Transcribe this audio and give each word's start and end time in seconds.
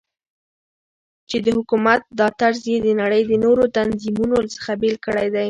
چې 1.29 1.37
دحكومت 1.47 2.01
دا 2.19 2.27
طرز 2.39 2.59
يي 2.71 2.77
دنړۍ 2.85 3.21
دنورو 3.31 3.65
تنظيمونو 3.77 4.37
څخه 4.53 4.71
بيل 4.81 4.95
كړى 5.05 5.27
دى. 5.33 5.39